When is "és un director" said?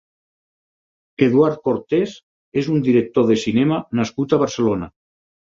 2.63-3.29